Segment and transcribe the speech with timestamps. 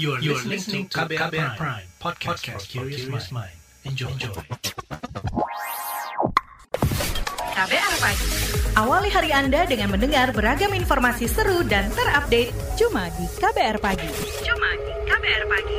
[0.00, 3.52] You are, you are listening to KBR, KBR Prime, Prime podcast, podcast for curious mind.
[3.84, 4.08] Enjoy.
[4.08, 4.32] Enjoy.
[7.52, 8.26] KBR Pagi.
[8.72, 14.08] Awali hari Anda dengan mendengar beragam informasi seru dan terupdate cuma di KBR Pagi.
[14.40, 15.78] Cuma di KBR Pagi.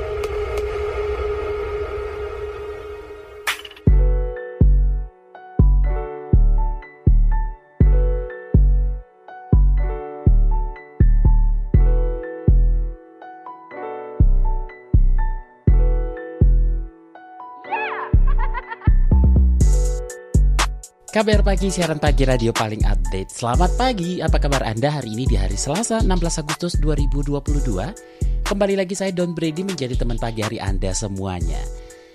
[21.14, 23.30] KBR Pagi, siaran pagi radio paling update.
[23.30, 28.42] Selamat pagi, apa kabar Anda hari ini di hari Selasa 16 Agustus 2022?
[28.42, 31.62] Kembali lagi saya Don Brady menjadi teman pagi hari Anda semuanya.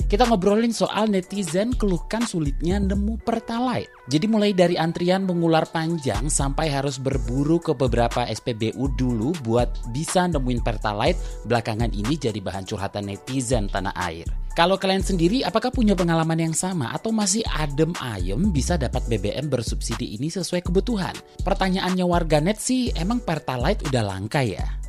[0.09, 3.93] Kita ngobrolin soal netizen keluhkan sulitnya nemu pertalite.
[4.09, 10.25] Jadi mulai dari antrian mengular panjang sampai harus berburu ke beberapa SPBU dulu buat bisa
[10.25, 14.25] nemuin pertalite, belakangan ini jadi bahan curhatan netizen tanah air.
[14.57, 19.53] Kalau kalian sendiri apakah punya pengalaman yang sama atau masih adem ayem bisa dapat BBM
[19.53, 21.13] bersubsidi ini sesuai kebutuhan?
[21.45, 24.88] Pertanyaannya warganet sih emang Pertalite udah langka ya?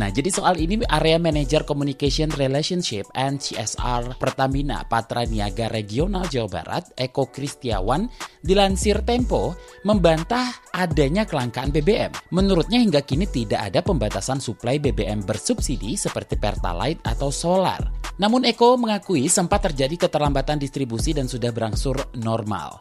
[0.00, 6.48] Nah, jadi soal ini Area Manager Communication Relationship and CSR Pertamina Patra Niaga Regional Jawa
[6.48, 8.08] Barat, Eko Kristiawan,
[8.40, 9.52] dilansir Tempo,
[9.84, 12.32] membantah adanya kelangkaan BBM.
[12.32, 17.92] Menurutnya hingga kini tidak ada pembatasan suplai BBM bersubsidi seperti Pertalite atau solar.
[18.16, 22.80] Namun Eko mengakui sempat terjadi keterlambatan distribusi dan sudah berangsur normal.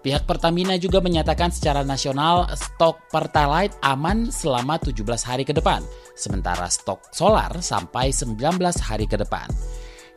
[0.00, 5.82] Pihak Pertamina juga menyatakan secara nasional stok Pertalite aman selama 17 hari ke depan,
[6.14, 8.38] sementara stok solar sampai 19
[8.80, 9.50] hari ke depan.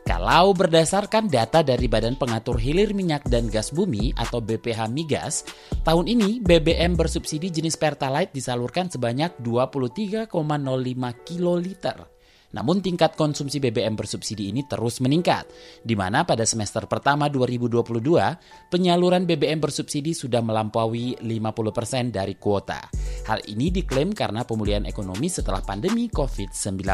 [0.03, 5.47] Kalau berdasarkan data dari Badan Pengatur Hilir Minyak dan Gas Bumi atau BPH Migas,
[5.87, 10.27] tahun ini BBM bersubsidi jenis Pertalite disalurkan sebanyak 23,05
[11.23, 12.12] kiloliter.
[12.53, 15.49] Namun tingkat konsumsi BBM bersubsidi ini terus meningkat,
[15.81, 22.77] di mana pada semester pertama 2022, penyaluran BBM bersubsidi sudah melampaui 50% dari kuota.
[23.25, 26.85] Hal ini diklaim karena pemulihan ekonomi setelah pandemi COVID-19.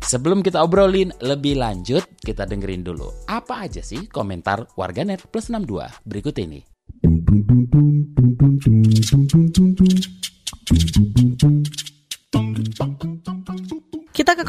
[0.00, 6.08] Sebelum kita obrolin lebih lanjut, kita dengerin dulu apa aja sih komentar warganet plus 62
[6.08, 6.62] berikut ini.
[12.30, 13.09] Kita ke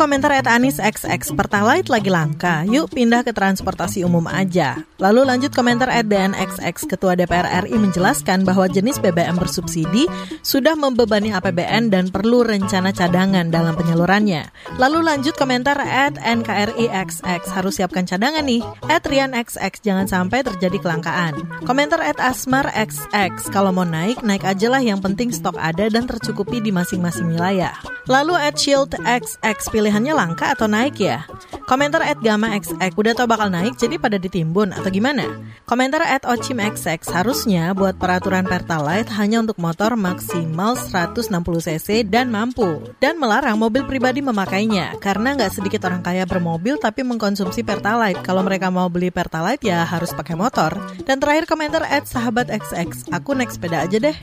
[0.02, 4.82] komentar at Anis XX Pertalite lagi langka, yuk pindah ke transportasi umum aja.
[4.98, 10.10] Lalu lanjut komentar at DNXX Ketua DPR RI menjelaskan bahwa jenis BBM bersubsidi
[10.42, 14.50] sudah membebani APBN dan perlu rencana cadangan dalam penyalurannya.
[14.82, 18.66] Lalu lanjut komentar at NKRIXX harus siapkan cadangan nih.
[18.90, 21.62] At Rian XX jangan sampai terjadi kelangkaan.
[21.62, 26.10] Komentar at Asmar XX kalau mau naik, naik aja lah yang penting stok ada dan
[26.10, 27.78] tercukupi di masing-masing wilayah.
[28.12, 31.24] Lalu at Shield XX pilihannya langka atau naik ya?
[31.64, 35.40] Komentar at Gamma XX udah tau bakal naik jadi pada ditimbun atau gimana?
[35.64, 42.84] Komentar at Ochim XX harusnya buat peraturan Pertalite hanya untuk motor maksimal 160cc dan mampu
[43.00, 48.20] dan melarang mobil pribadi memakainya karena nggak sedikit orang kaya bermobil tapi mengkonsumsi Pertalite.
[48.28, 50.76] Kalau mereka mau beli Pertalite ya harus pakai motor.
[51.08, 54.18] Dan terakhir komentar at sahabat XX, aku naik sepeda aja deh.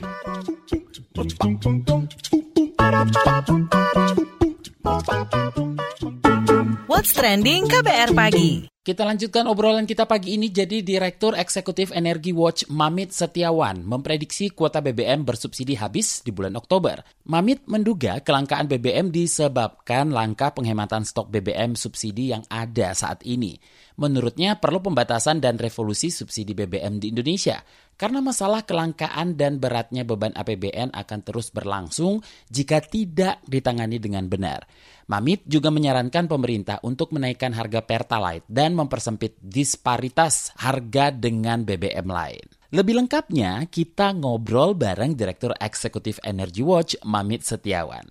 [6.89, 10.49] What's Trending KBR Pagi kita lanjutkan obrolan kita pagi ini.
[10.49, 16.97] Jadi Direktur Eksekutif Energi Watch Mamit Setiawan memprediksi kuota BBM bersubsidi habis di bulan Oktober.
[17.29, 23.61] Mamit menduga kelangkaan BBM disebabkan langka penghematan stok BBM subsidi yang ada saat ini.
[24.01, 27.61] Menurutnya perlu pembatasan dan revolusi subsidi BBM di Indonesia
[27.99, 34.63] karena masalah kelangkaan dan beratnya beban APBN akan terus berlangsung jika tidak ditangani dengan benar.
[35.11, 42.45] Mamit juga menyarankan pemerintah untuk menaikkan harga Pertalite dan mempersempit disparitas harga dengan BBM lain.
[42.69, 48.05] Lebih lengkapnya, kita ngobrol bareng Direktur Eksekutif Energy Watch, Mamit Setiawan.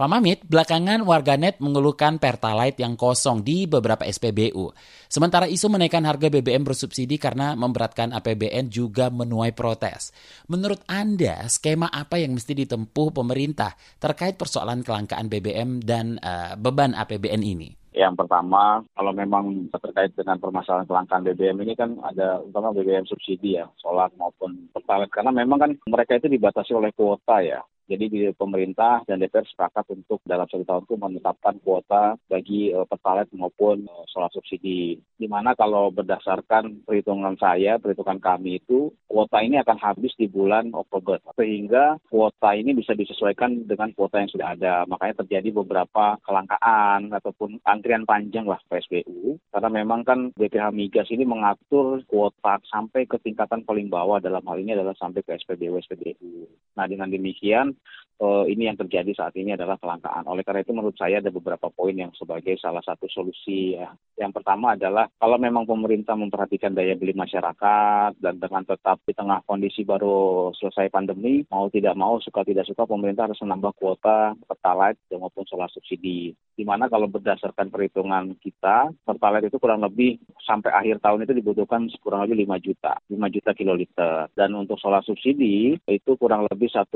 [0.00, 4.72] Pak Mamit, belakangan warganet mengeluhkan Pertalite yang kosong di beberapa SPBU.
[5.12, 10.08] Sementara isu menaikkan harga BBM bersubsidi karena memberatkan APBN juga menuai protes.
[10.48, 16.96] Menurut Anda, skema apa yang mesti ditempuh pemerintah terkait persoalan kelangkaan BBM dan uh, beban
[16.96, 17.68] APBN ini?
[17.92, 23.60] Yang pertama, kalau memang terkait dengan permasalahan kelangkaan BBM ini kan ada utama BBM subsidi
[23.60, 25.12] ya, solar maupun pertalite.
[25.12, 29.82] Karena memang kan mereka itu dibatasi oleh kuota ya Jadi di pemerintah dan DPR sepakat
[29.90, 35.02] untuk dalam satu tahun itu menetapkan kuota bagi uh, pertalite maupun uh, solar subsidi.
[35.18, 40.70] Di mana kalau berdasarkan perhitungan saya, perhitungan kami itu kuota ini akan habis di bulan
[40.70, 41.18] Oktober.
[41.34, 44.74] Sehingga kuota ini bisa disesuaikan dengan kuota yang sudah ada.
[44.86, 49.34] Makanya terjadi beberapa kelangkaan ataupun antrian panjang lah PSBU.
[49.50, 54.62] Karena memang kan BPH Migas ini mengatur kuota sampai ke tingkatan paling bawah dalam hal
[54.62, 56.46] ini adalah sampai ke SPBU SPBU.
[56.76, 57.74] Nah dengan demikian
[58.20, 60.28] uh, ini yang terjadi saat ini adalah kelangkaan.
[60.28, 63.90] Oleh karena itu menurut saya ada beberapa poin yang sebagai salah satu solusi ya.
[64.20, 69.40] Yang pertama adalah kalau memang pemerintah memperhatikan daya beli masyarakat dan dengan tetap di tengah
[69.48, 75.00] kondisi baru selesai pandemi, mau tidak mau suka tidak suka pemerintah harus menambah kuota pertalite
[75.16, 76.36] maupun solar subsidi.
[76.60, 81.88] Di mana kalau berdasarkan perhitungan kita, pertalite itu kurang lebih sampai akhir tahun itu dibutuhkan
[82.04, 84.28] kurang lebih 5 juta, 5 juta kiloliter.
[84.36, 86.92] Dan untuk solar subsidi itu kurang lebih 1,4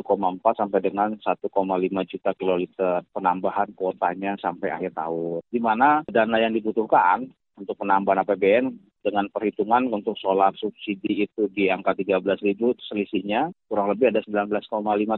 [0.53, 5.41] sampai dengan 1,5 juta kiloliter penambahan kuotanya sampai akhir tahun.
[5.51, 7.29] Di mana dana yang dibutuhkan
[7.59, 13.93] untuk penambahan APBN dengan perhitungan untuk solar subsidi itu di angka 13 ribu selisihnya kurang
[13.93, 14.65] lebih ada 19,5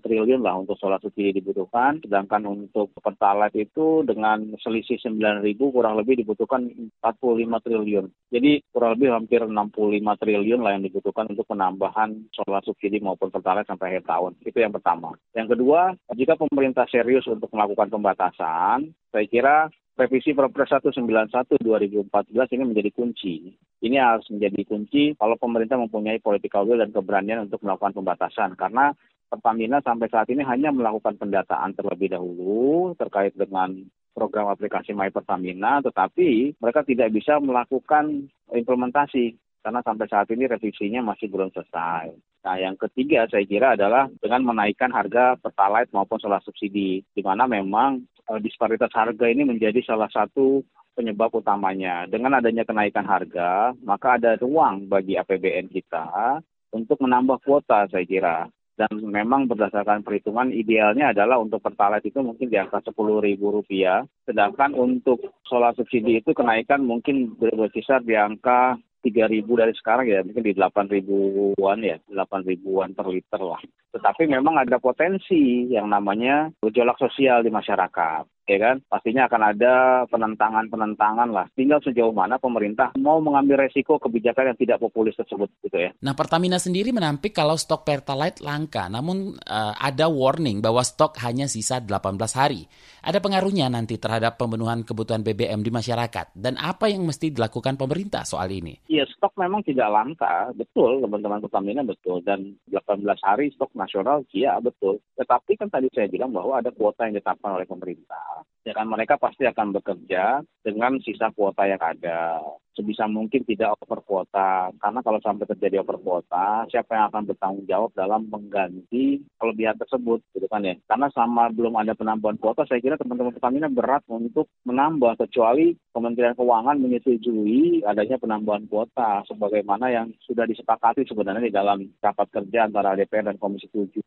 [0.02, 2.02] triliun lah untuk solar subsidi dibutuhkan.
[2.02, 6.66] Sedangkan untuk pertalite itu dengan selisih 9 ribu kurang lebih dibutuhkan
[7.00, 8.10] 45 triliun.
[8.34, 13.70] Jadi kurang lebih hampir 65 triliun lah yang dibutuhkan untuk penambahan solar subsidi maupun pertalite
[13.70, 14.34] sampai akhir tahun.
[14.42, 15.14] Itu yang pertama.
[15.38, 19.56] Yang kedua jika pemerintah serius untuk melakukan pembatasan saya kira
[19.96, 23.56] revisi Perpres 191 2014 ini menjadi kunci.
[23.80, 28.52] Ini harus menjadi kunci kalau pemerintah mempunyai political will dan keberanian untuk melakukan pembatasan.
[28.60, 28.92] Karena
[29.26, 33.74] Pertamina sampai saat ini hanya melakukan pendataan terlebih dahulu terkait dengan
[34.14, 39.34] program aplikasi My Pertamina, tetapi mereka tidak bisa melakukan implementasi
[39.66, 42.14] karena sampai saat ini revisinya masih belum selesai.
[42.46, 47.50] Nah, yang ketiga saya kira adalah dengan menaikkan harga pertalite maupun solar subsidi, di mana
[47.50, 48.06] memang
[48.42, 50.62] disparitas harga ini menjadi salah satu
[50.96, 52.08] penyebab utamanya.
[52.08, 56.40] Dengan adanya kenaikan harga, maka ada ruang bagi APBN kita
[56.72, 58.38] untuk menambah kuota saya kira.
[58.76, 64.04] Dan memang berdasarkan perhitungan idealnya adalah untuk pertalite itu mungkin di angka sepuluh ribu rupiah.
[64.28, 70.20] Sedangkan untuk solar subsidi itu kenaikan mungkin berkisar di angka tiga ribu dari sekarang ya
[70.26, 73.62] mungkin di delapan ribuan ya delapan ribuan per liter lah.
[73.96, 79.74] Tetapi memang ada potensi yang namanya gejolak sosial di masyarakat ya kan pastinya akan ada
[80.06, 85.76] penentangan-penentangan lah tinggal sejauh mana pemerintah mau mengambil resiko kebijakan yang tidak populis tersebut gitu
[85.76, 85.90] ya.
[85.98, 91.50] Nah Pertamina sendiri menampik kalau stok Pertalite langka namun uh, ada warning bahwa stok hanya
[91.50, 92.70] sisa 18 hari.
[93.02, 98.22] Ada pengaruhnya nanti terhadap pemenuhan kebutuhan BBM di masyarakat dan apa yang mesti dilakukan pemerintah
[98.22, 98.78] soal ini?
[98.86, 104.58] Iya stok memang tidak langka betul teman-teman Pertamina betul dan 18 hari stok nasional iya
[104.58, 104.98] betul.
[105.14, 109.14] Tetapi kan tadi saya bilang bahwa ada kuota yang ditetapkan oleh pemerintah ya kan mereka
[109.14, 112.42] pasti akan bekerja dengan sisa kuota yang ada
[112.76, 114.70] sebisa mungkin tidak over kuota.
[114.76, 120.20] Karena kalau sampai terjadi over kuota siapa yang akan bertanggung jawab dalam mengganti kelebihan tersebut
[120.36, 120.76] gitu kan ya?
[120.84, 126.36] Karena sama belum ada penambahan kuota saya kira teman-teman Pertamina berat untuk menambah kecuali Kementerian
[126.36, 132.92] Keuangan menyetujui adanya penambahan kuota sebagaimana yang sudah disepakati sebenarnya di dalam rapat kerja antara
[132.92, 134.04] DPR dan Komisi 7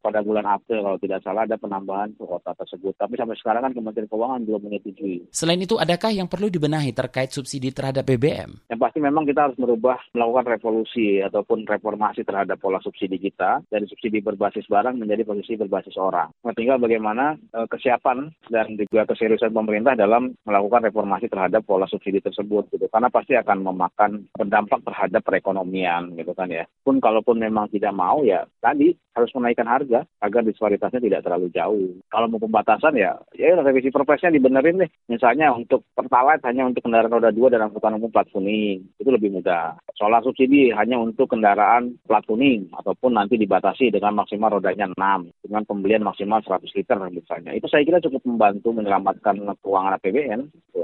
[0.00, 0.80] pada bulan April.
[0.80, 2.96] Kalau tidak salah ada penambahan kuota tersebut.
[2.96, 5.28] Tapi sampai sekarang kan Kementerian Keuangan belum menyetujui.
[5.28, 8.70] Selain itu adakah yang perlu dibenahi terkait subsidi terhadap BBM?
[8.70, 13.90] Yang pasti memang kita harus merubah, melakukan revolusi ataupun reformasi terhadap pola subsidi kita dari
[13.90, 16.30] subsidi berbasis barang menjadi posisi berbasis orang.
[16.46, 22.22] Nah, tinggal bagaimana e, kesiapan dan juga keseriusan pemerintah dalam melakukan reformasi terhadap pola subsidi
[22.22, 22.86] tersebut gitu.
[22.86, 26.62] Karena pasti akan memakan berdampak terhadap perekonomian gitu kan ya.
[26.86, 31.96] Pun kalaupun memang tidak mau ya tadi harus menaikkan harga agar disparitasnya tidak terlalu jauh.
[32.12, 34.90] Kalau mau pembatasan ya ya revisi perpresnya dibenerin deh.
[35.08, 39.32] Misalnya untuk pertalite hanya untuk kendaraan roda dua dan angkutan umum plat kuning itu lebih
[39.32, 39.80] mudah.
[39.96, 45.62] Solar subsidi hanya untuk kendaraan plat kuning ataupun nanti dibatasi dengan maksimal rodanya 6 dengan
[45.64, 47.56] pembelian maksimal 100 liter misalnya.
[47.56, 50.40] Itu saya kira cukup membantu menyelamatkan keuangan APBN.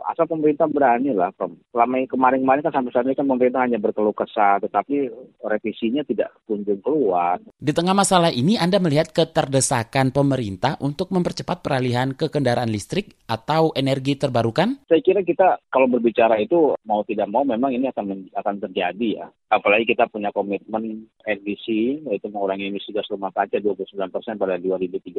[0.09, 1.31] Asal pemerintah berani lah.
[1.71, 5.13] Selama kemarin-kemarin kan sampai saat ini kan pemerintah hanya berkeluh kesah, tetapi
[5.45, 7.39] revisinya tidak kunjung keluar.
[7.61, 13.71] Di tengah masalah ini, Anda melihat keterdesakan pemerintah untuk mempercepat peralihan ke kendaraan listrik atau
[13.77, 14.83] energi terbarukan?
[14.89, 19.09] Saya kira kita kalau berbicara itu mau mau tidak mau memang ini akan akan terjadi
[19.19, 19.27] ya.
[19.51, 21.67] Apalagi kita punya komitmen NDC
[22.07, 25.11] yaitu mengurangi emisi gas rumah kaca 29 persen pada 2030.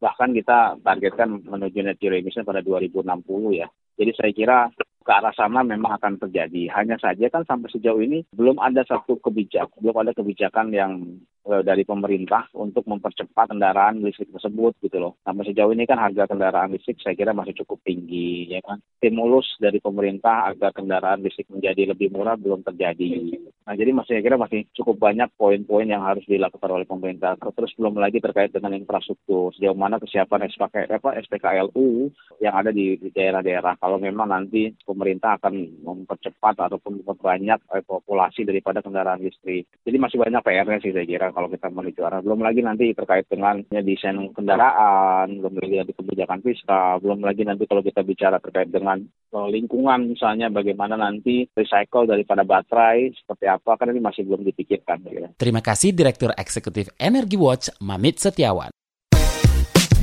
[0.00, 3.68] Bahkan kita targetkan menuju net zero emission pada 2060 ya.
[4.00, 4.58] Jadi saya kira
[5.04, 6.72] ke arah sana memang akan terjadi.
[6.72, 11.20] Hanya saja kan sampai sejauh ini belum ada satu kebijakan, belum ada kebijakan yang
[11.62, 15.14] dari pemerintah untuk mempercepat kendaraan listrik tersebut gitu loh.
[15.22, 18.82] Nah sejauh ini kan harga kendaraan listrik saya kira masih cukup tinggi ya kan.
[18.98, 23.38] Stimulus dari pemerintah agar kendaraan listrik menjadi lebih murah belum terjadi.
[23.66, 27.36] Nah jadi masih saya kira masih cukup banyak poin-poin yang harus dilakukan oleh pemerintah.
[27.36, 32.08] Terus belum lagi terkait dengan infrastruktur sejauh mana kesiapan SPK, apa, SPKLU
[32.40, 33.76] yang ada di daerah-daerah.
[33.76, 39.68] Kalau memang nanti pemerintah akan mempercepat ataupun memperbanyak eh, populasi daripada kendaraan listrik.
[39.84, 42.24] Jadi masih banyak PR-nya sih saya kira kalau kita menuju arah.
[42.24, 47.44] Belum lagi nanti terkait dengan ya, desain kendaraan, belum lagi nanti kebijakan fiskal, belum lagi
[47.44, 53.44] nanti kalau kita bicara terkait dengan eh, lingkungan misalnya bagaimana nanti recycle daripada baterai seperti
[53.44, 55.04] apa kan ini masih belum dipikirkan.
[55.12, 55.28] Ya.
[55.36, 58.72] Terima kasih Direktur Eksekutif Energy Watch Mamit Setiawan.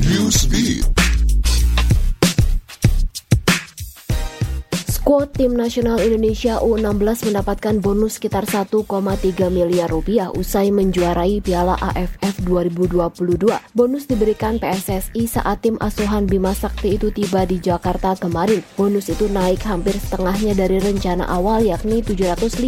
[0.06, 1.12] Newsbeat.
[5.04, 8.88] Skuad Tim Nasional Indonesia U16 mendapatkan bonus sekitar 1,3
[9.52, 13.12] miliar rupiah usai menjuarai Piala AFF 2022.
[13.76, 18.64] Bonus diberikan PSSI saat tim asuhan Bima Sakti itu tiba di Jakarta kemarin.
[18.80, 22.64] Bonus itu naik hampir setengahnya dari rencana awal yakni 750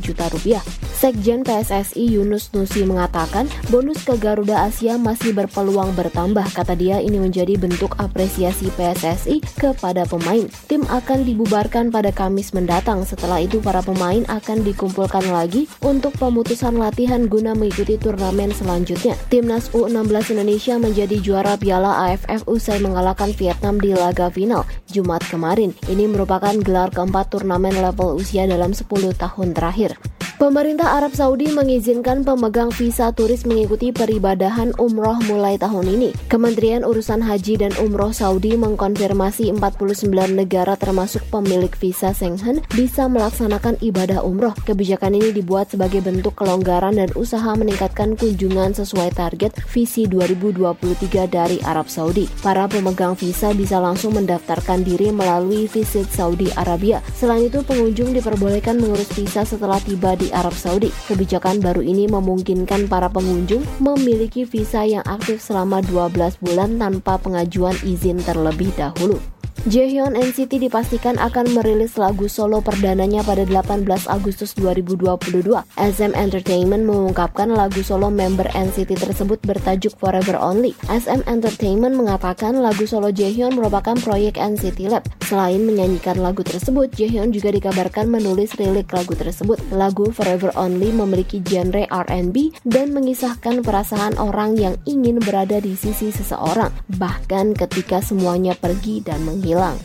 [0.00, 0.64] juta rupiah.
[0.96, 6.48] Sekjen PSSI Yunus Nusi mengatakan bonus ke Garuda Asia masih berpeluang bertambah.
[6.56, 10.48] Kata dia ini menjadi bentuk apresiasi PSSI kepada pemain.
[10.64, 13.04] Tim akan dibubarkan pada Kamis mendatang.
[13.04, 19.20] Setelah itu para pemain akan dikumpulkan lagi untuk pemutusan latihan guna mengikuti turnamen selanjutnya.
[19.28, 25.76] Timnas U16 Indonesia menjadi juara Piala AFF usai mengalahkan Vietnam di laga final Jumat kemarin.
[25.92, 30.15] Ini merupakan gelar keempat turnamen level usia dalam 10 tahun terakhir.
[30.36, 36.12] Pemerintah Arab Saudi mengizinkan pemegang visa turis mengikuti peribadahan umroh mulai tahun ini.
[36.28, 43.80] Kementerian Urusan Haji dan Umroh Saudi mengkonfirmasi 49 negara termasuk pemilik visa Schengen bisa melaksanakan
[43.80, 44.52] ibadah umroh.
[44.68, 51.64] Kebijakan ini dibuat sebagai bentuk kelonggaran dan usaha meningkatkan kunjungan sesuai target visi 2023 dari
[51.64, 52.28] Arab Saudi.
[52.44, 57.00] Para pemegang visa bisa langsung mendaftarkan diri melalui visit Saudi Arabia.
[57.16, 60.90] Selain itu, pengunjung diperbolehkan mengurus visa setelah tiba di di Arab Saudi.
[61.06, 67.78] Kebijakan baru ini memungkinkan para pengunjung memiliki visa yang aktif selama 12 bulan tanpa pengajuan
[67.86, 69.22] izin terlebih dahulu.
[69.66, 75.42] Jaehyun NCT dipastikan akan merilis lagu solo perdananya pada 18 Agustus 2022.
[75.74, 80.70] SM Entertainment mengungkapkan lagu solo member NCT tersebut bertajuk Forever Only.
[80.86, 85.02] SM Entertainment mengatakan lagu solo Jaehyun merupakan proyek NCT Lab.
[85.26, 89.58] Selain menyanyikan lagu tersebut, Jaehyun juga dikabarkan menulis lirik lagu tersebut.
[89.74, 96.14] Lagu Forever Only memiliki genre R&B dan mengisahkan perasaan orang yang ingin berada di sisi
[96.14, 96.70] seseorang,
[97.02, 99.78] bahkan ketika semuanya pergi dan menghilang hilang.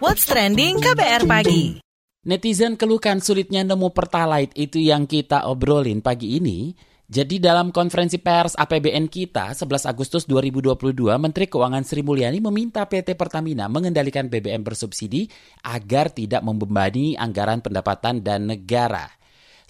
[0.00, 1.84] What's trending KBR pagi?
[2.24, 6.72] Netizen keluhkan sulitnya nemu pertalite itu yang kita obrolin pagi ini.
[7.10, 13.18] Jadi dalam konferensi pers APBN kita 11 Agustus 2022, Menteri Keuangan Sri Mulyani meminta PT
[13.18, 15.26] Pertamina mengendalikan BBM bersubsidi
[15.66, 19.19] agar tidak membebani anggaran pendapatan dan negara.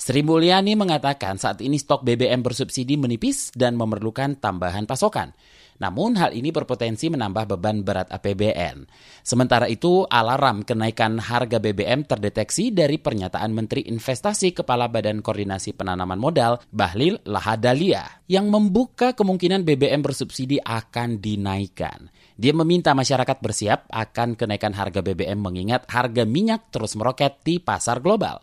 [0.01, 5.37] Sri Mulyani mengatakan saat ini stok BBM bersubsidi menipis dan memerlukan tambahan pasokan.
[5.77, 8.89] Namun hal ini berpotensi menambah beban berat APBN.
[9.21, 16.17] Sementara itu, alarm kenaikan harga BBM terdeteksi dari pernyataan Menteri Investasi Kepala Badan Koordinasi Penanaman
[16.17, 22.09] Modal, Bahlil Lahadalia, yang membuka kemungkinan BBM bersubsidi akan dinaikkan.
[22.41, 28.01] Dia meminta masyarakat bersiap akan kenaikan harga BBM mengingat harga minyak terus meroket di pasar
[28.01, 28.41] global.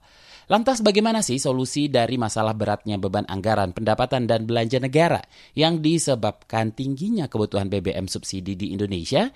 [0.47, 5.19] Lantas bagaimana sih solusi dari masalah beratnya beban anggaran pendapatan dan belanja negara
[5.59, 9.27] yang disebabkan tingginya kebutuhan BBM subsidi di Indonesia?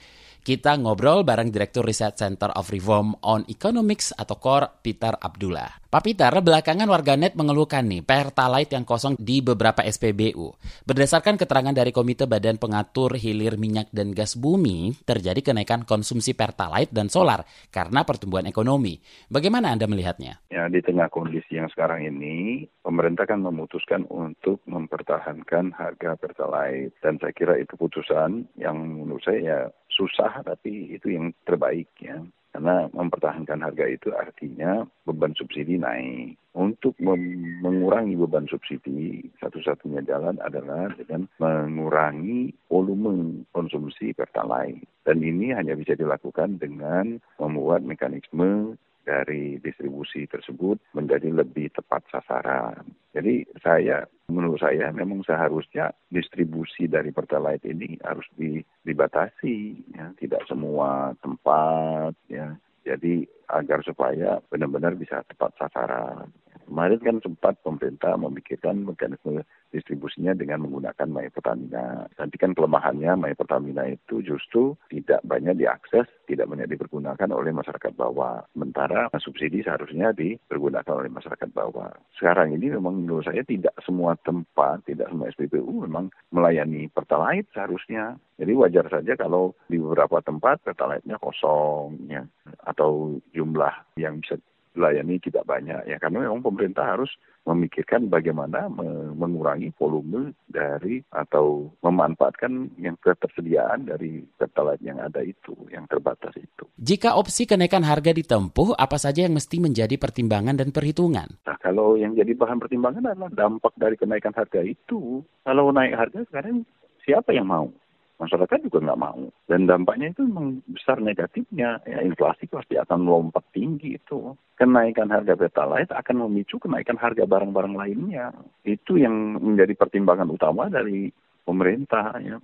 [0.42, 5.78] Kita ngobrol bareng Direktur Research Center of Reform on Economics atau KOR, Peter Abdullah.
[5.92, 10.50] Pak Peter, belakangan warganet mengeluhkan nih Pertalite yang kosong di beberapa SPBU.
[10.88, 16.90] Berdasarkan keterangan dari Komite Badan Pengatur Hilir Minyak dan Gas Bumi, terjadi kenaikan konsumsi Pertalite
[16.90, 18.98] dan solar karena pertumbuhan ekonomi.
[19.30, 20.42] Bagaimana Anda melihatnya?
[20.50, 26.98] Ya, di tengah kondisi yang sekarang ini, pemerintah kan memutuskan untuk mempertahankan harga Pertalite.
[27.04, 29.60] Dan saya kira itu putusan yang menurut saya ya
[30.02, 32.18] susah tapi itu yang terbaik ya.
[32.52, 36.36] Karena mempertahankan harga itu artinya beban subsidi naik.
[36.52, 44.84] Untuk mengurangi beban subsidi, satu-satunya jalan adalah dengan mengurangi volume konsumsi pertalite.
[45.08, 52.86] Dan ini hanya bisa dilakukan dengan membuat mekanisme dari distribusi tersebut menjadi lebih tepat sasaran.
[53.12, 59.58] Jadi saya, menurut saya memang seharusnya distribusi dari Pertalite ini harus di, dibatasi,
[59.98, 60.14] ya.
[60.16, 66.34] tidak semua tempat, ya Jadi agar supaya benar-benar bisa tepat sasaran.
[66.72, 69.44] Kemarin kan sempat pemerintah memikirkan mekanisme
[69.76, 72.08] distribusinya dengan menggunakan My Pertamina.
[72.16, 77.92] Nanti kan kelemahannya My Pertamina itu justru tidak banyak diakses, tidak banyak dipergunakan oleh masyarakat
[77.92, 78.48] bawah.
[78.56, 81.92] Sementara subsidi seharusnya dipergunakan oleh masyarakat bawah.
[82.16, 88.16] Sekarang ini memang menurut saya tidak semua tempat, tidak semua SPBU memang melayani Pertalite seharusnya.
[88.40, 92.24] Jadi wajar saja kalau di beberapa tempat Pertalite-nya kosong ya,
[92.64, 94.40] atau jumlah yang bisa
[94.76, 97.12] layani tidak banyak ya karena memang pemerintah harus
[97.44, 98.70] memikirkan bagaimana
[99.18, 106.64] mengurangi volume dari atau memanfaatkan yang ketersediaan dari pertalite yang ada itu yang terbatas itu.
[106.78, 111.42] Jika opsi kenaikan harga ditempuh, apa saja yang mesti menjadi pertimbangan dan perhitungan?
[111.50, 115.26] Nah, kalau yang jadi bahan pertimbangan adalah dampak dari kenaikan harga itu.
[115.42, 116.62] Kalau naik harga sekarang
[117.02, 117.74] siapa yang mau?
[118.22, 119.26] Masyarakat juga nggak mau.
[119.50, 121.82] Dan dampaknya itu memang besar negatifnya.
[121.90, 124.38] Ya, inflasi pasti akan melompat tinggi itu.
[124.54, 128.30] Kenaikan harga pertalite akan memicu kenaikan harga barang-barang lainnya.
[128.62, 131.10] Itu yang menjadi pertimbangan utama dari
[131.44, 132.14] pemerintah.
[132.22, 132.38] Ya.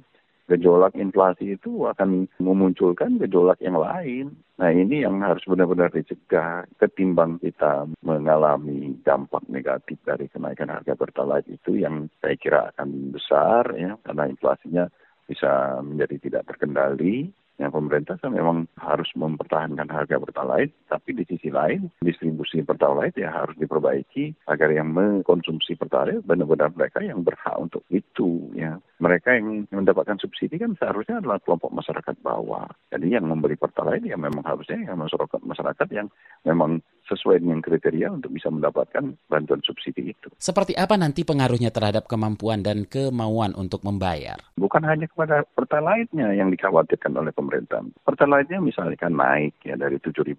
[0.47, 4.31] Gejolak inflasi itu akan memunculkan gejolak yang lain.
[4.57, 11.51] Nah ini yang harus benar-benar dicegah ketimbang kita mengalami dampak negatif dari kenaikan harga pertalite
[11.51, 14.87] itu yang saya kira akan besar ya karena inflasinya
[15.27, 21.49] bisa menjadi tidak terkendali yang pemerintah kan memang harus mempertahankan harga pertalite, tapi di sisi
[21.49, 27.81] lain distribusi pertalite ya harus diperbaiki agar yang mengkonsumsi pertalite benar-benar mereka yang berhak untuk
[27.89, 28.77] itu ya.
[29.01, 32.69] Mereka yang mendapatkan subsidi kan seharusnya adalah kelompok masyarakat bawah.
[32.93, 36.07] Jadi yang membeli pertalite ya memang harusnya yang masyarakat masyarakat yang
[36.45, 40.27] memang sesuai dengan kriteria untuk bisa mendapatkan bantuan subsidi itu.
[40.37, 44.37] Seperti apa nanti pengaruhnya terhadap kemampuan dan kemauan untuk membayar?
[44.59, 47.81] Bukan hanya kepada pertalite-nya yang dikhawatirkan oleh pemerintah.
[48.03, 50.35] Pertalite-nya misalkan naik ya dari 7.500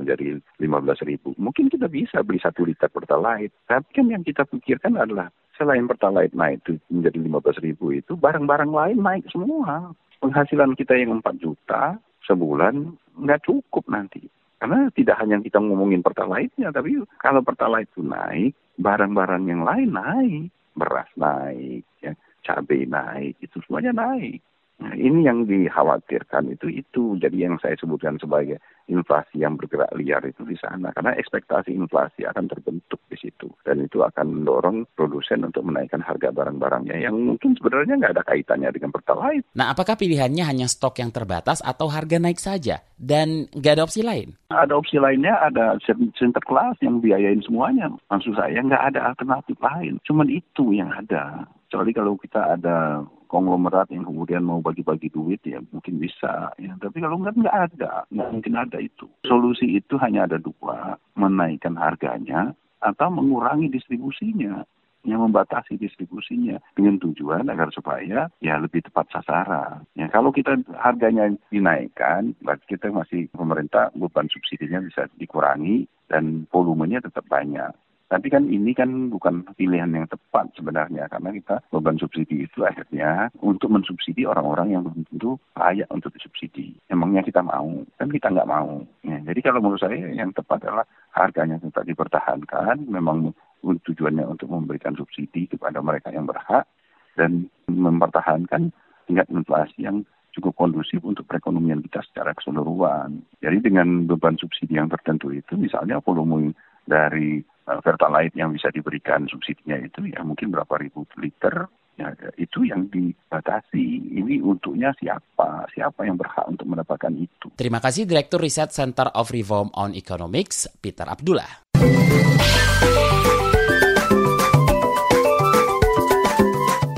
[0.00, 1.36] menjadi 15.000.
[1.36, 3.52] Mungkin kita bisa beli satu liter pertalite.
[3.68, 5.28] Tapi kan yang kita pikirkan adalah
[5.60, 9.92] selain pertalite naik itu menjadi 15.000 itu barang-barang lain naik semua.
[10.24, 14.24] Penghasilan kita yang 4 juta sebulan nggak cukup nanti.
[14.60, 20.52] Karena tidak hanya kita ngomongin pertalite-nya, tapi kalau pertalite itu naik, barang-barang yang lain naik.
[20.76, 22.12] Beras naik, ya,
[22.44, 24.44] cabai naik, itu semuanya naik.
[24.80, 27.16] Nah, ini yang dikhawatirkan itu itu.
[27.20, 30.90] Jadi yang saya sebutkan sebagai inflasi yang bergerak liar itu di sana.
[30.90, 33.46] Karena ekspektasi inflasi akan terbentuk di situ.
[33.62, 38.70] Dan itu akan mendorong produsen untuk menaikkan harga barang-barangnya yang mungkin sebenarnya nggak ada kaitannya
[38.74, 39.46] dengan pertalite.
[39.54, 42.82] Nah, apakah pilihannya hanya stok yang terbatas atau harga naik saja?
[42.98, 44.36] Dan nggak ada opsi lain?
[44.50, 45.78] Ada opsi lainnya, ada
[46.18, 47.88] center class yang biayain semuanya.
[48.10, 49.96] Maksud saya nggak ada alternatif lain.
[50.04, 51.46] Cuman itu yang ada.
[51.70, 56.98] Kecuali kalau kita ada konglomerat yang kemudian mau bagi-bagi duit ya mungkin bisa ya tapi
[56.98, 62.50] kalau enggak nggak ada nggak mungkin ada itu solusi itu hanya ada dua menaikkan harganya
[62.82, 64.66] atau mengurangi distribusinya
[65.04, 69.88] yang membatasi distribusinya dengan tujuan agar supaya ya lebih tepat sasaran.
[69.96, 77.00] Ya kalau kita harganya dinaikkan, berarti kita masih pemerintah beban subsidinya bisa dikurangi dan volumenya
[77.00, 77.72] tetap banyak.
[78.10, 83.30] Tapi kan ini kan bukan pilihan yang tepat sebenarnya karena kita beban subsidi itu akhirnya
[83.38, 86.74] untuk mensubsidi orang-orang yang belum tentu layak untuk disubsidi.
[86.90, 87.70] Emangnya kita mau?
[88.02, 88.82] Kan kita nggak mau.
[89.06, 92.90] Ya, jadi kalau menurut saya yang tepat adalah harganya tetap dipertahankan.
[92.90, 93.30] Memang
[93.62, 96.66] tujuannya untuk memberikan subsidi kepada mereka yang berhak
[97.14, 98.74] dan mempertahankan
[99.06, 100.02] tingkat inflasi yang
[100.34, 103.22] cukup kondusif untuk perekonomian kita secara keseluruhan.
[103.38, 106.54] Jadi dengan beban subsidi yang tertentu itu misalnya volume
[106.86, 111.70] dari Pertalite yang bisa diberikan subsidinya itu ya mungkin berapa ribu liter
[112.00, 112.08] ya,
[112.40, 114.16] itu yang dibatasi.
[114.16, 115.68] Ini untuknya siapa?
[115.70, 117.52] Siapa yang berhak untuk mendapatkan itu?
[117.54, 121.68] Terima kasih Direktur Riset Center of Reform on Economics, Peter Abdullah.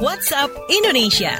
[0.02, 1.32] WhatsApp Indonesia.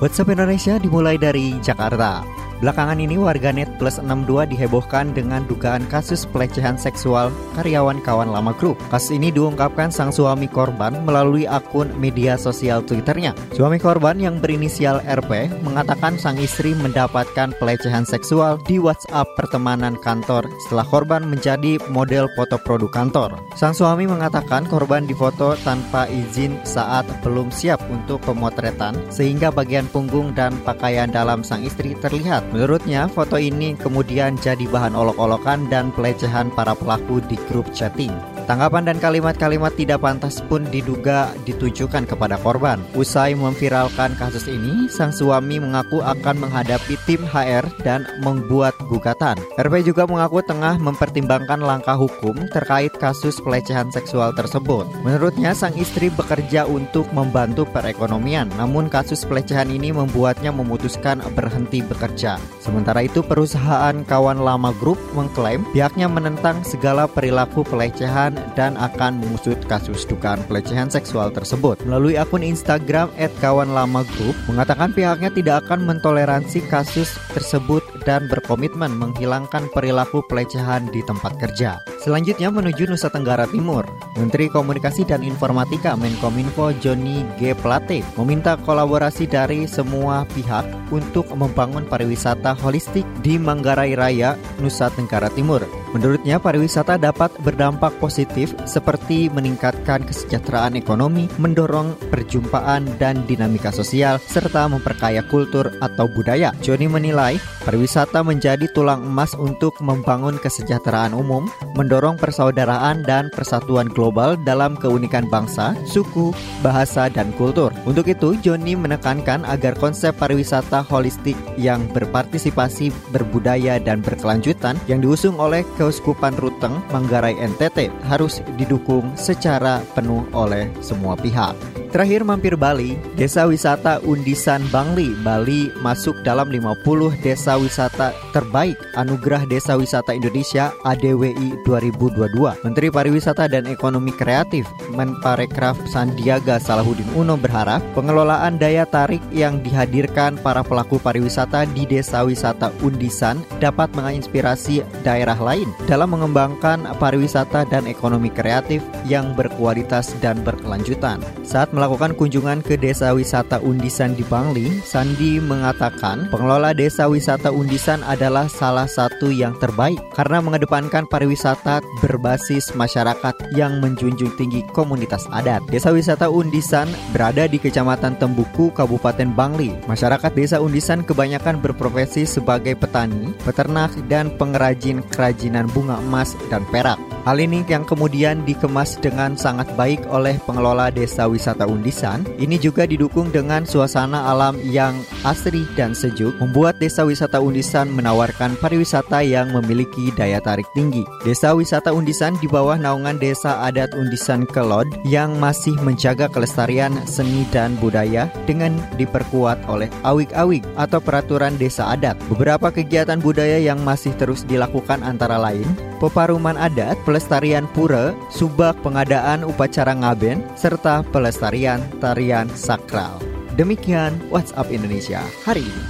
[0.00, 2.43] WhatsApp Indonesia dimulai dari Jakarta.
[2.64, 7.28] Belakangan ini warganet plus 62 dihebohkan dengan dugaan kasus pelecehan seksual
[7.60, 8.80] karyawan kawan lama grup.
[8.88, 13.36] Kasus ini diungkapkan sang suami korban melalui akun media sosial Twitternya.
[13.52, 20.48] Suami korban yang berinisial RP mengatakan sang istri mendapatkan pelecehan seksual di WhatsApp pertemanan kantor
[20.64, 23.36] setelah korban menjadi model foto produk kantor.
[23.60, 30.32] Sang suami mengatakan korban difoto tanpa izin saat belum siap untuk pemotretan sehingga bagian punggung
[30.32, 36.54] dan pakaian dalam sang istri terlihat Menurutnya, foto ini kemudian jadi bahan olok-olokan dan pelecehan
[36.54, 38.14] para pelaku di grup chatting.
[38.44, 42.76] Tanggapan dan kalimat-kalimat tidak pantas pun diduga ditujukan kepada korban.
[42.92, 49.40] Usai memviralkan kasus ini, sang suami mengaku akan menghadapi tim HR dan membuat gugatan.
[49.56, 54.84] RP juga mengaku tengah mempertimbangkan langkah hukum terkait kasus pelecehan seksual tersebut.
[55.00, 62.36] Menurutnya, sang istri bekerja untuk membantu perekonomian, namun kasus pelecehan ini membuatnya memutuskan berhenti bekerja.
[62.60, 69.58] Sementara itu, perusahaan kawan lama grup mengklaim pihaknya menentang segala perilaku pelecehan dan akan mengusut
[69.66, 71.80] kasus dugaan pelecehan seksual tersebut.
[71.88, 80.20] Melalui akun Instagram @kawanlamagroup mengatakan pihaknya tidak akan mentoleransi kasus tersebut dan berkomitmen menghilangkan perilaku
[80.28, 81.80] pelecehan di tempat kerja.
[82.04, 83.88] Selanjutnya menuju Nusa Tenggara Timur.
[84.20, 87.56] Menteri Komunikasi dan Informatika Menkominfo Joni G.
[87.56, 95.32] Plate meminta kolaborasi dari semua pihak untuk membangun pariwisata holistik di Manggarai Raya, Nusa Tenggara
[95.32, 95.83] Timur.
[95.94, 104.66] Menurutnya, pariwisata dapat berdampak positif seperti meningkatkan kesejahteraan ekonomi, mendorong perjumpaan dan dinamika sosial, serta
[104.66, 106.50] memperkaya kultur atau budaya.
[106.66, 111.46] Joni menilai pariwisata menjadi tulang emas untuk membangun kesejahteraan umum,
[111.78, 117.70] mendorong persaudaraan dan persatuan global dalam keunikan bangsa, suku, bahasa, dan kultur.
[117.86, 125.38] Untuk itu, Joni menekankan agar konsep pariwisata holistik yang berpartisipasi, berbudaya, dan berkelanjutan yang diusung
[125.38, 131.83] oleh Keuskupan Ruteng, Manggarai NTT harus didukung secara penuh oleh semua pihak.
[131.94, 136.82] Terakhir mampir Bali, Desa Wisata Undisan Bangli, Bali masuk dalam 50
[137.22, 142.66] desa wisata terbaik Anugerah Desa Wisata Indonesia ADWI 2022.
[142.66, 150.34] Menteri Pariwisata dan Ekonomi Kreatif Menparekraf Sandiaga Salahuddin Uno berharap pengelolaan daya tarik yang dihadirkan
[150.42, 157.86] para pelaku pariwisata di Desa Wisata Undisan dapat menginspirasi daerah lain dalam mengembangkan pariwisata dan
[157.86, 161.22] ekonomi kreatif yang berkualitas dan berkelanjutan.
[161.46, 168.00] Saat melakukan kunjungan ke Desa Wisata Undisan di Bangli, Sandi mengatakan pengelola Desa Wisata Undisan
[168.08, 175.60] adalah salah satu yang terbaik karena mengedepankan pariwisata berbasis masyarakat yang menjunjung tinggi komunitas adat.
[175.68, 179.76] Desa Wisata Undisan berada di Kecamatan Tembuku, Kabupaten Bangli.
[179.84, 186.96] Masyarakat Desa Undisan kebanyakan berprofesi sebagai petani, peternak, dan pengrajin kerajinan bunga emas dan perak.
[187.24, 192.20] Hal ini yang kemudian dikemas dengan sangat baik oleh pengelola Desa Wisata Undisan.
[192.36, 194.92] Ini juga didukung dengan suasana alam yang
[195.24, 201.00] asri dan sejuk, membuat Desa Wisata Undisan menawarkan pariwisata yang memiliki daya tarik tinggi.
[201.24, 207.48] Desa Wisata Undisan di bawah naungan Desa Adat Undisan Kelod yang masih menjaga kelestarian seni
[207.48, 212.20] dan budaya dengan diperkuat oleh awik-awik atau peraturan desa adat.
[212.28, 215.64] Beberapa kegiatan budaya yang masih terus dilakukan antara lain
[216.04, 223.22] peparuman adat, pelestarian pura, subak pengadaan upacara ngaben, serta pelestarian tarian sakral.
[223.54, 225.84] Demikian WhatsApp Indonesia hari ini.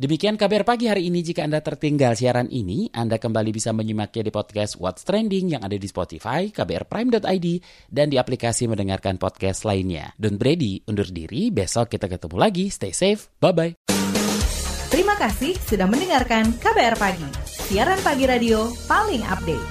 [0.00, 1.20] Demikian kabar pagi hari ini.
[1.20, 5.76] Jika Anda tertinggal siaran ini, Anda kembali bisa menyimaknya di podcast What's Trending yang ada
[5.76, 7.46] di Spotify, kbrprime.id,
[7.92, 10.16] dan di aplikasi mendengarkan podcast lainnya.
[10.16, 12.72] Don Brady undur diri, besok kita ketemu lagi.
[12.72, 14.05] Stay safe, bye-bye.
[14.86, 19.66] Terima kasih sudah mendengarkan KBR Pagi, siaran pagi radio paling update.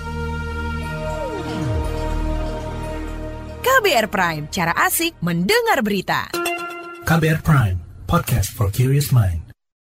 [3.63, 6.27] KBR Prime, cara asik mendengar berita.
[7.07, 9.44] KBR Prime, podcast for curious mind.